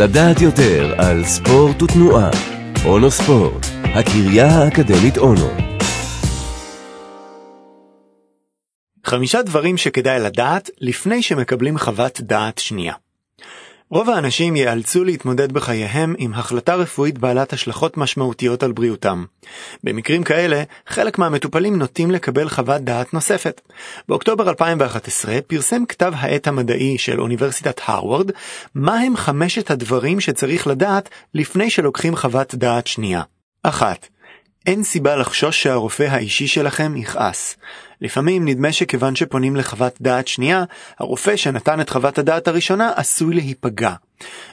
לדעת 0.00 0.40
יותר 0.40 0.94
על 0.98 1.24
ספורט 1.24 1.82
ותנועה. 1.82 2.30
אונו 2.84 3.10
ספורט, 3.10 3.66
הקריה 3.84 4.46
האקדמית 4.46 5.18
אונו. 5.18 5.48
חמישה 9.06 9.42
דברים 9.42 9.76
שכדאי 9.76 10.20
לדעת 10.20 10.70
לפני 10.80 11.22
שמקבלים 11.22 11.78
חוות 11.78 12.20
דעת 12.20 12.58
שנייה. 12.58 12.94
רוב 13.90 14.10
האנשים 14.10 14.56
ייאלצו 14.56 15.04
להתמודד 15.04 15.52
בחייהם 15.52 16.14
עם 16.18 16.34
החלטה 16.34 16.74
רפואית 16.74 17.18
בעלת 17.18 17.52
השלכות 17.52 17.96
משמעותיות 17.96 18.62
על 18.62 18.72
בריאותם. 18.72 19.24
במקרים 19.84 20.22
כאלה, 20.22 20.62
חלק 20.86 21.18
מהמטופלים 21.18 21.78
נוטים 21.78 22.10
לקבל 22.10 22.48
חוות 22.48 22.82
דעת 22.82 23.14
נוספת. 23.14 23.60
באוקטובר 24.08 24.48
2011 24.48 25.38
פרסם 25.46 25.84
כתב 25.86 26.12
העת 26.16 26.46
המדעי 26.46 26.98
של 26.98 27.20
אוניברסיטת 27.20 27.80
הרווארד 27.84 28.30
מהם 28.74 29.16
חמשת 29.16 29.70
הדברים 29.70 30.20
שצריך 30.20 30.66
לדעת 30.66 31.08
לפני 31.34 31.70
שלוקחים 31.70 32.16
חוות 32.16 32.54
דעת 32.54 32.86
שנייה. 32.86 33.22
1. 33.62 34.06
אין 34.68 34.84
סיבה 34.84 35.16
לחשוש 35.16 35.62
שהרופא 35.62 36.02
האישי 36.02 36.46
שלכם 36.46 36.96
יכעס. 36.96 37.56
לפעמים 38.00 38.48
נדמה 38.48 38.72
שכיוון 38.72 39.16
שפונים 39.16 39.56
לחוות 39.56 39.96
דעת 40.00 40.28
שנייה, 40.28 40.64
הרופא 40.98 41.36
שנתן 41.36 41.80
את 41.80 41.90
חוות 41.90 42.18
הדעת 42.18 42.48
הראשונה 42.48 42.92
עשוי 42.96 43.34
להיפגע. 43.34 43.92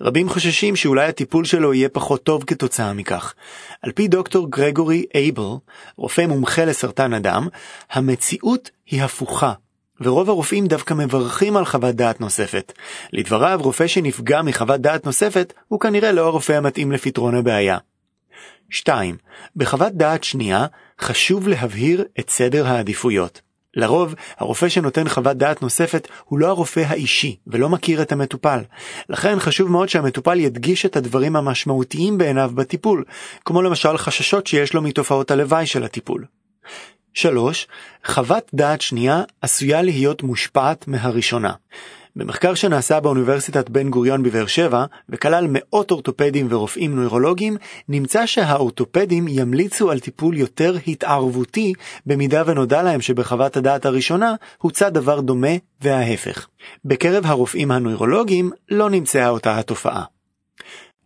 רבים 0.00 0.28
חוששים 0.28 0.76
שאולי 0.76 1.06
הטיפול 1.06 1.44
שלו 1.44 1.74
יהיה 1.74 1.88
פחות 1.88 2.22
טוב 2.22 2.44
כתוצאה 2.44 2.92
מכך. 2.92 3.34
על 3.82 3.92
פי 3.92 4.08
דוקטור 4.08 4.50
גרגורי 4.50 5.04
אייבל, 5.14 5.52
רופא 5.96 6.26
מומחה 6.26 6.64
לסרטן 6.64 7.12
הדם, 7.12 7.48
המציאות 7.90 8.70
היא 8.86 9.02
הפוכה. 9.02 9.52
ורוב 10.00 10.30
הרופאים 10.30 10.66
דווקא 10.66 10.94
מברכים 10.94 11.56
על 11.56 11.64
חוות 11.64 11.94
דעת 11.94 12.20
נוספת. 12.20 12.72
לדבריו, 13.12 13.60
רופא 13.62 13.86
שנפגע 13.86 14.42
מחוות 14.42 14.80
דעת 14.80 15.06
נוספת 15.06 15.52
הוא 15.68 15.80
כנראה 15.80 16.12
לא 16.12 16.26
הרופא 16.26 16.52
המתאים 16.52 16.92
לפתרון 16.92 17.34
הבעיה. 17.34 17.78
2. 18.70 19.16
בחוות 19.56 19.92
דעת 19.92 20.24
שנייה 20.24 20.66
חשוב 21.00 21.48
להבהיר 21.48 22.04
את 22.20 22.30
סדר 22.30 22.66
העדיפויות. 22.66 23.40
לרוב, 23.74 24.14
הרופא 24.38 24.68
שנותן 24.68 25.08
חוות 25.08 25.36
דעת 25.36 25.62
נוספת 25.62 26.08
הוא 26.24 26.38
לא 26.38 26.46
הרופא 26.46 26.80
האישי 26.80 27.36
ולא 27.46 27.68
מכיר 27.68 28.02
את 28.02 28.12
המטופל. 28.12 28.60
לכן 29.08 29.40
חשוב 29.40 29.70
מאוד 29.70 29.88
שהמטופל 29.88 30.40
ידגיש 30.40 30.86
את 30.86 30.96
הדברים 30.96 31.36
המשמעותיים 31.36 32.18
בעיניו 32.18 32.50
בטיפול, 32.54 33.04
כמו 33.44 33.62
למשל 33.62 33.96
חששות 33.96 34.46
שיש 34.46 34.74
לו 34.74 34.82
מתופעות 34.82 35.30
הלוואי 35.30 35.66
של 35.66 35.84
הטיפול. 35.84 36.24
3. 37.14 37.66
חוות 38.04 38.50
דעת 38.54 38.80
שנייה 38.80 39.22
עשויה 39.40 39.82
להיות 39.82 40.22
מושפעת 40.22 40.88
מהראשונה. 40.88 41.52
במחקר 42.16 42.54
שנעשה 42.54 43.00
באוניברסיטת 43.00 43.68
בן 43.68 43.90
גוריון 43.90 44.22
בבאר 44.22 44.46
שבע, 44.46 44.84
וכלל 45.08 45.46
מאות 45.48 45.90
אורתופדים 45.90 46.46
ורופאים 46.50 46.96
נוירולוגיים, 46.96 47.56
נמצא 47.88 48.26
שהאורתופדים 48.26 49.26
ימליצו 49.28 49.90
על 49.90 50.00
טיפול 50.00 50.36
יותר 50.36 50.76
התערבותי, 50.86 51.72
במידה 52.06 52.42
ונודע 52.46 52.82
להם 52.82 53.00
שבחוות 53.00 53.56
הדעת 53.56 53.86
הראשונה 53.86 54.34
הוצע 54.58 54.88
דבר 54.88 55.20
דומה 55.20 55.56
וההפך. 55.80 56.48
בקרב 56.84 57.26
הרופאים 57.26 57.70
הנוירולוגיים 57.70 58.50
לא 58.70 58.90
נמצאה 58.90 59.28
אותה 59.28 59.58
התופעה. 59.58 60.04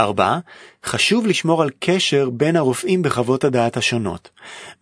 4. 0.00 0.38
חשוב 0.84 1.26
לשמור 1.26 1.62
על 1.62 1.70
קשר 1.78 2.30
בין 2.30 2.56
הרופאים 2.56 3.02
בחוות 3.02 3.44
הדעת 3.44 3.76
השונות. 3.76 4.30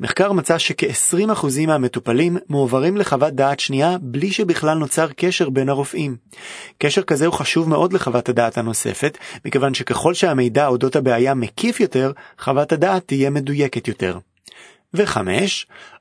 מחקר 0.00 0.32
מצא 0.32 0.58
שכ-20% 0.58 1.66
מהמטופלים 1.66 2.36
מועברים 2.48 2.96
לחוות 2.96 3.32
דעת 3.32 3.60
שנייה 3.60 3.96
בלי 4.00 4.32
שבכלל 4.32 4.78
נוצר 4.78 5.06
קשר 5.16 5.50
בין 5.50 5.68
הרופאים. 5.68 6.16
קשר 6.78 7.02
כזה 7.02 7.26
הוא 7.26 7.34
חשוב 7.34 7.68
מאוד 7.68 7.92
לחוות 7.92 8.28
הדעת 8.28 8.58
הנוספת, 8.58 9.18
מכיוון 9.44 9.74
שככל 9.74 10.14
שהמידע 10.14 10.66
אודות 10.66 10.96
הבעיה 10.96 11.34
מקיף 11.34 11.80
יותר, 11.80 12.12
חוות 12.38 12.72
הדעת 12.72 13.02
תהיה 13.06 13.30
מדויקת 13.30 13.88
יותר. 13.88 14.18
ו-5. 14.94 15.18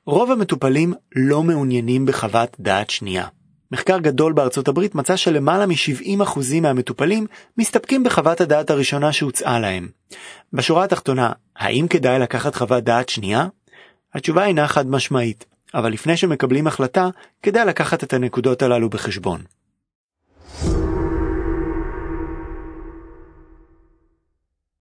רוב 0.06 0.30
המטופלים 0.30 0.94
לא 1.16 1.42
מעוניינים 1.42 2.06
בחוות 2.06 2.56
דעת 2.60 2.90
שנייה. 2.90 3.26
מחקר 3.72 3.98
גדול 3.98 4.32
בארצות 4.32 4.68
הברית 4.68 4.94
מצא 4.94 5.16
שלמעלה 5.16 5.66
מ-70% 5.66 6.38
מהמטופלים 6.62 7.26
מסתפקים 7.58 8.04
בחוות 8.04 8.40
הדעת 8.40 8.70
הראשונה 8.70 9.12
שהוצעה 9.12 9.58
להם. 9.60 9.88
בשורה 10.52 10.84
התחתונה, 10.84 11.32
האם 11.56 11.88
כדאי 11.88 12.18
לקחת 12.18 12.54
חוות 12.54 12.84
דעת 12.84 13.08
שנייה? 13.08 13.46
התשובה 14.14 14.44
אינה 14.46 14.68
חד 14.68 14.90
משמעית, 14.90 15.44
אבל 15.74 15.92
לפני 15.92 16.16
שמקבלים 16.16 16.66
החלטה, 16.66 17.08
כדאי 17.42 17.66
לקחת 17.66 18.04
את 18.04 18.12
הנקודות 18.12 18.62
הללו 18.62 18.90
בחשבון. 18.90 19.55